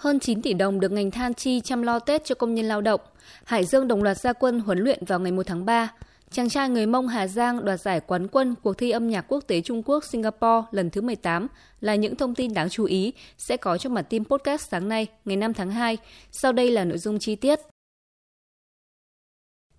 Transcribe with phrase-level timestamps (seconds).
[0.00, 2.80] Hơn 9 tỷ đồng được ngành than chi chăm lo Tết cho công nhân lao
[2.80, 3.00] động.
[3.44, 5.92] Hải Dương đồng loạt gia quân huấn luyện vào ngày 1 tháng 3.
[6.30, 9.44] Chàng trai người Mông Hà Giang đoạt giải quán quân cuộc thi âm nhạc quốc
[9.46, 11.46] tế Trung Quốc Singapore lần thứ 18
[11.80, 15.06] là những thông tin đáng chú ý sẽ có trong bản tin podcast sáng nay,
[15.24, 15.98] ngày 5 tháng 2.
[16.30, 17.60] Sau đây là nội dung chi tiết.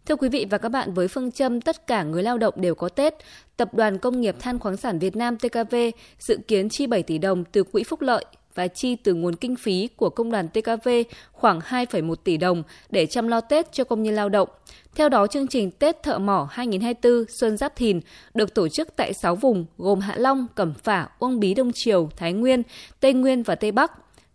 [0.06, 2.76] Thưa quý vị và các bạn, với phương châm tất cả người lao động đều
[2.76, 3.14] có Tết,
[3.58, 5.76] Tập đoàn Công nghiệp Than khoáng sản Việt Nam TKV
[6.20, 9.55] dự kiến chi 7 tỷ đồng từ quỹ phúc lợi và chi từ nguồn kinh
[9.55, 10.89] phí của công đoàn TKV
[11.32, 14.50] khoảng 2,1 tỷ đồng để chăm lo Tết cho công nhân lao động.
[14.96, 18.00] Theo đó, chương trình Tết Thợ Mỏ 2024 Xuân Giáp Thìn
[18.33, 22.09] được tổ chức tại 6 vùng gồm Hạ Long, Cẩm Phả, Uông Bí Đông Triều,
[22.18, 22.64] Thái Nguyên,
[23.00, 23.92] Tây Nguyên và Tây Bắc.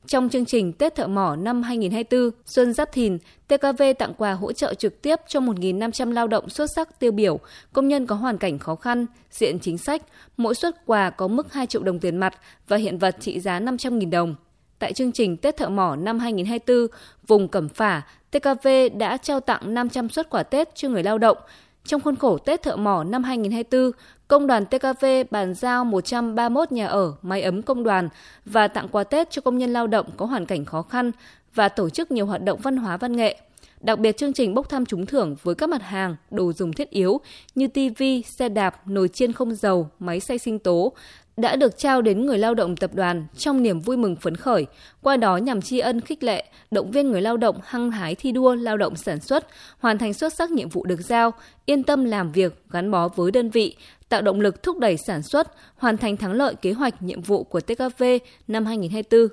[0.09, 4.52] Trong chương trình Tết Thợ Mỏ năm 2024 Xuân Giáp Thìn, TKV tặng quà hỗ
[4.52, 7.38] trợ trực tiếp cho 1.500 lao động xuất sắc tiêu biểu,
[7.73, 10.02] công nhân có hoàn cảnh khó khăn, diện chính sách.
[10.37, 12.34] Mỗi suất quà có mức 2 triệu đồng tiền mặt
[12.69, 14.34] và hiện vật trị giá 500.000 đồng.
[14.79, 19.74] Tại chương trình Tết Thợ Mỏ năm 2024, vùng Cẩm Phả, TKV đã trao tặng
[19.74, 21.38] 500 suất quà Tết cho người lao động.
[21.85, 23.91] Trong khuôn khổ Tết Thợ Mỏ năm 2024,
[24.29, 28.09] Công đoàn TKV bàn giao 131 nhà ở, máy ấm công đoàn
[28.45, 31.13] và tặng quà Tết cho công nhân lao động có hoàn cảnh khó khăn
[31.55, 33.37] và tổ chức nhiều hoạt động văn hóa văn nghệ.
[33.80, 36.91] Đặc biệt chương trình bốc thăm trúng thưởng với các mặt hàng, đồ dùng thiết
[36.91, 37.21] yếu
[37.54, 40.93] như TV, xe đạp, nồi chiên không dầu, máy xay sinh tố
[41.37, 44.66] đã được trao đến người lao động tập đoàn trong niềm vui mừng phấn khởi,
[45.02, 48.32] qua đó nhằm tri ân khích lệ, động viên người lao động hăng hái thi
[48.32, 49.46] đua lao động sản xuất,
[49.79, 51.32] hoàn thành xuất sắc nhiệm vụ được giao,
[51.66, 53.76] yên tâm làm việc, gắn bó với đơn vị,
[54.09, 57.45] tạo động lực thúc đẩy sản xuất, hoàn thành thắng lợi kế hoạch nhiệm vụ
[57.45, 58.04] của TKV
[58.48, 59.29] năm 2024.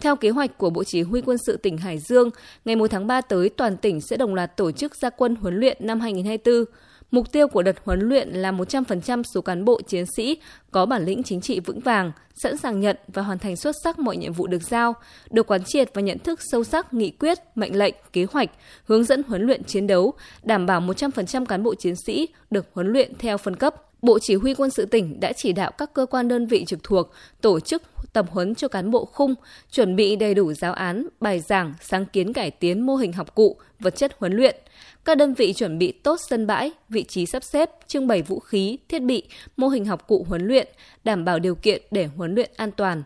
[0.00, 2.30] Theo kế hoạch của Bộ Chỉ huy quân sự tỉnh Hải Dương,
[2.64, 5.60] ngày 1 tháng 3 tới toàn tỉnh sẽ đồng loạt tổ chức gia quân huấn
[5.60, 6.64] luyện năm 2024.
[7.10, 10.38] Mục tiêu của đợt huấn luyện là 100% số cán bộ chiến sĩ
[10.70, 13.98] có bản lĩnh chính trị vững vàng, sẵn sàng nhận và hoàn thành xuất sắc
[13.98, 14.94] mọi nhiệm vụ được giao,
[15.30, 18.50] được quán triệt và nhận thức sâu sắc nghị quyết, mệnh lệnh, kế hoạch,
[18.84, 22.86] hướng dẫn huấn luyện chiến đấu, đảm bảo 100% cán bộ chiến sĩ được huấn
[22.86, 23.74] luyện theo phân cấp.
[24.04, 26.82] Bộ Chỉ huy quân sự tỉnh đã chỉ đạo các cơ quan đơn vị trực
[26.82, 27.82] thuộc tổ chức
[28.12, 29.34] tập huấn cho cán bộ khung,
[29.70, 33.34] chuẩn bị đầy đủ giáo án, bài giảng, sáng kiến cải tiến mô hình học
[33.34, 34.56] cụ, vật chất huấn luyện.
[35.04, 38.38] Các đơn vị chuẩn bị tốt sân bãi, vị trí sắp xếp, trưng bày vũ
[38.38, 39.22] khí, thiết bị,
[39.56, 40.68] mô hình học cụ huấn luyện,
[41.04, 43.02] đảm bảo điều kiện để huấn luyện an toàn.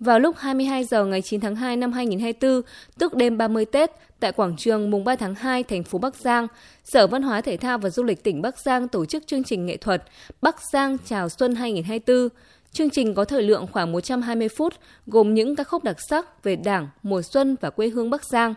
[0.00, 2.62] Vào lúc 22 giờ ngày 9 tháng 2 năm 2024,
[2.98, 6.46] tức đêm 30 Tết, tại quảng trường mùng 3 tháng 2 thành phố Bắc Giang,
[6.84, 9.66] Sở Văn hóa Thể thao và Du lịch tỉnh Bắc Giang tổ chức chương trình
[9.66, 10.02] nghệ thuật
[10.42, 12.28] Bắc Giang chào xuân 2024.
[12.72, 14.74] Chương trình có thời lượng khoảng 120 phút,
[15.06, 18.54] gồm những ca khúc đặc sắc về Đảng, mùa xuân và quê hương Bắc Giang.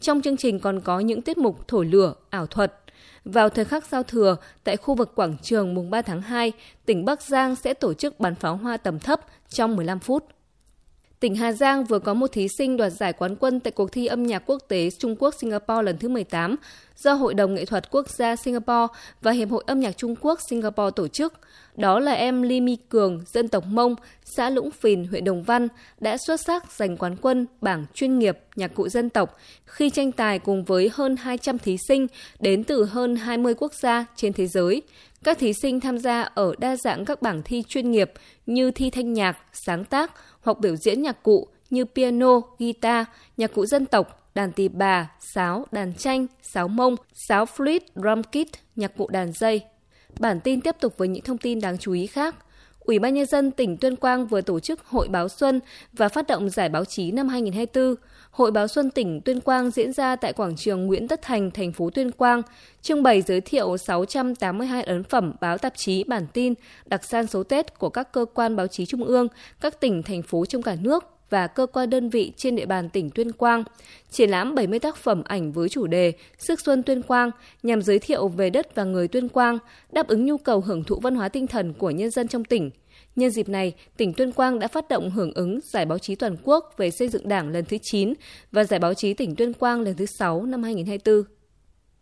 [0.00, 2.74] Trong chương trình còn có những tiết mục thổi lửa, ảo thuật.
[3.24, 6.52] Vào thời khắc giao thừa, tại khu vực quảng trường mùng 3 tháng 2,
[6.86, 10.24] tỉnh Bắc Giang sẽ tổ chức bắn pháo hoa tầm thấp trong 15 phút.
[11.20, 14.06] Tỉnh Hà Giang vừa có một thí sinh đoạt giải quán quân tại cuộc thi
[14.06, 16.56] âm nhạc quốc tế Trung Quốc Singapore lần thứ 18
[16.96, 18.86] do Hội đồng Nghệ thuật Quốc gia Singapore
[19.22, 21.34] và Hiệp hội Âm nhạc Trung Quốc Singapore tổ chức.
[21.76, 23.94] Đó là em Ly Mi Cường, dân tộc Mông,
[24.24, 25.68] xã Lũng Phìn, huyện Đồng Văn,
[26.00, 30.12] đã xuất sắc giành quán quân bảng chuyên nghiệp nhạc cụ dân tộc khi tranh
[30.12, 32.06] tài cùng với hơn 200 thí sinh
[32.40, 34.82] đến từ hơn 20 quốc gia trên thế giới.
[35.24, 38.12] Các thí sinh tham gia ở đa dạng các bảng thi chuyên nghiệp
[38.46, 43.54] như thi thanh nhạc, sáng tác hoặc biểu diễn nhạc cụ như piano, guitar, nhạc
[43.54, 46.96] cụ dân tộc, đàn tỳ bà, sáo, đàn tranh, sáo mông,
[47.28, 49.60] sáo flute, drum kit, nhạc cụ đàn dây.
[50.18, 52.34] Bản tin tiếp tục với những thông tin đáng chú ý khác.
[52.80, 55.60] Ủy ban Nhân dân tỉnh Tuyên Quang vừa tổ chức Hội báo Xuân
[55.92, 57.94] và phát động giải báo chí năm 2024.
[58.30, 61.72] Hội báo Xuân tỉnh Tuyên Quang diễn ra tại quảng trường Nguyễn Tất Thành, thành
[61.72, 62.42] phố Tuyên Quang,
[62.82, 66.54] trưng bày giới thiệu 682 ấn phẩm báo tạp chí bản tin
[66.86, 69.28] đặc san số Tết của các cơ quan báo chí trung ương,
[69.60, 72.88] các tỉnh, thành phố trong cả nước và cơ quan đơn vị trên địa bàn
[72.88, 73.64] tỉnh Tuyên Quang,
[74.10, 77.30] triển lãm 70 tác phẩm ảnh với chủ đề Sức Xuân Tuyên Quang
[77.62, 79.58] nhằm giới thiệu về đất và người Tuyên Quang,
[79.92, 82.70] đáp ứng nhu cầu hưởng thụ văn hóa tinh thần của nhân dân trong tỉnh.
[83.16, 86.36] Nhân dịp này, tỉnh Tuyên Quang đã phát động hưởng ứng Giải báo chí toàn
[86.44, 88.14] quốc về xây dựng Đảng lần thứ 9
[88.52, 91.39] và Giải báo chí tỉnh Tuyên Quang lần thứ 6 năm 2024.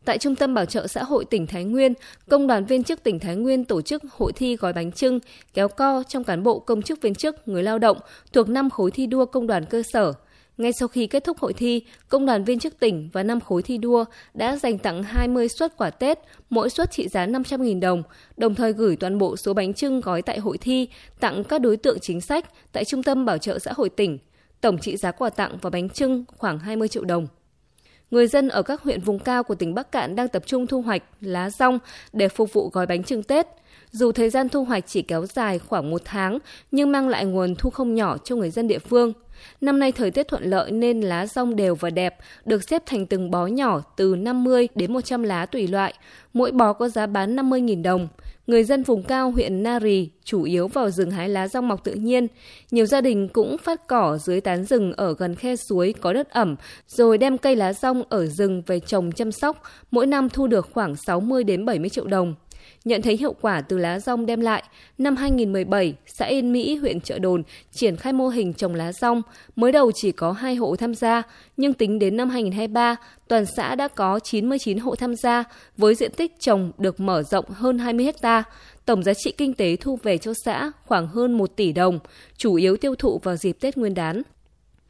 [0.04, 1.94] Tại Trung tâm Bảo trợ xã hội tỉnh Thái Nguyên,
[2.28, 5.20] Công đoàn viên chức tỉnh Thái Nguyên tổ chức hội thi gói bánh trưng,
[5.54, 7.98] kéo co trong cán bộ công chức viên chức, người lao động
[8.32, 10.12] thuộc năm khối thi đua công đoàn cơ sở.
[10.58, 13.62] Ngay sau khi kết thúc hội thi, Công đoàn viên chức tỉnh và năm khối
[13.62, 14.04] thi đua
[14.34, 16.18] đã dành tặng 20 suất quà Tết,
[16.50, 18.02] mỗi suất trị giá 500.000 đồng,
[18.36, 20.88] đồng thời gửi toàn bộ số bánh trưng gói tại hội thi
[21.20, 24.18] tặng các đối tượng chính sách tại Trung tâm Bảo trợ xã hội tỉnh.
[24.60, 27.26] Tổng trị giá quà tặng và bánh trưng khoảng 20 triệu đồng
[28.10, 30.82] người dân ở các huyện vùng cao của tỉnh Bắc Cạn đang tập trung thu
[30.82, 31.78] hoạch lá rong
[32.12, 33.46] để phục vụ gói bánh trưng Tết.
[33.90, 36.38] Dù thời gian thu hoạch chỉ kéo dài khoảng một tháng,
[36.70, 39.12] nhưng mang lại nguồn thu không nhỏ cho người dân địa phương.
[39.60, 43.06] Năm nay thời tiết thuận lợi nên lá rong đều và đẹp, được xếp thành
[43.06, 45.94] từng bó nhỏ từ 50 đến 100 lá tùy loại.
[46.32, 48.08] Mỗi bó có giá bán 50.000 đồng.
[48.48, 51.94] Người dân vùng cao huyện Nari chủ yếu vào rừng hái lá rong mọc tự
[51.94, 52.26] nhiên.
[52.70, 56.30] Nhiều gia đình cũng phát cỏ dưới tán rừng ở gần khe suối có đất
[56.30, 56.56] ẩm,
[56.86, 60.68] rồi đem cây lá rong ở rừng về trồng chăm sóc, mỗi năm thu được
[60.72, 62.34] khoảng 60 đến 70 triệu đồng.
[62.84, 64.62] Nhận thấy hiệu quả từ lá rong đem lại,
[64.98, 69.22] năm 2017, xã Yên Mỹ, huyện Trợ Đồn triển khai mô hình trồng lá rong.
[69.56, 71.22] Mới đầu chỉ có 2 hộ tham gia,
[71.56, 72.96] nhưng tính đến năm 2023,
[73.28, 75.44] toàn xã đã có 99 hộ tham gia,
[75.76, 78.42] với diện tích trồng được mở rộng hơn 20 hecta.
[78.84, 81.98] Tổng giá trị kinh tế thu về cho xã khoảng hơn 1 tỷ đồng,
[82.36, 84.22] chủ yếu tiêu thụ vào dịp Tết Nguyên đán.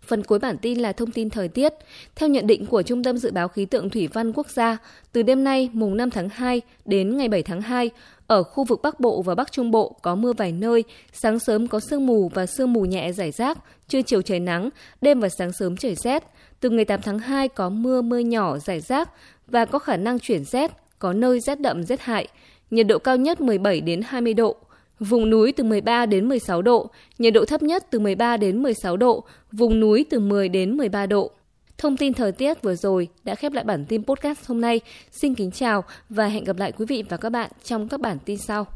[0.08, 1.74] Phần cuối bản tin là thông tin thời tiết.
[2.16, 4.78] Theo nhận định của Trung tâm Dự báo Khí tượng Thủy văn Quốc gia,
[5.12, 7.90] từ đêm nay mùng 5 tháng 2 đến ngày 7 tháng 2,
[8.26, 11.68] ở khu vực Bắc Bộ và Bắc Trung Bộ có mưa vài nơi, sáng sớm
[11.68, 13.58] có sương mù và sương mù nhẹ rải rác,
[13.88, 14.68] trưa chiều trời nắng,
[15.00, 16.24] đêm và sáng sớm trời rét.
[16.60, 19.10] Từ ngày 8 tháng 2 có mưa mưa nhỏ rải rác
[19.46, 22.28] và có khả năng chuyển rét, có nơi rét đậm rét hại.
[22.70, 24.56] Nhiệt độ cao nhất 17 đến 20 độ,
[25.00, 28.96] Vùng núi từ 13 đến 16 độ, nhiệt độ thấp nhất từ 13 đến 16
[28.96, 31.30] độ, vùng núi từ 10 đến 13 độ.
[31.78, 34.80] Thông tin thời tiết vừa rồi đã khép lại bản tin podcast hôm nay.
[35.10, 38.18] Xin kính chào và hẹn gặp lại quý vị và các bạn trong các bản
[38.24, 38.66] tin sau.